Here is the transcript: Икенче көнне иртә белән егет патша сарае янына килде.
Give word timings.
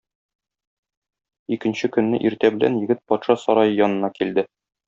Икенче 1.57 1.91
көнне 1.97 2.21
иртә 2.31 2.53
белән 2.57 2.81
егет 2.87 3.07
патша 3.13 3.39
сарае 3.47 3.71
янына 3.81 4.15
килде. 4.21 4.49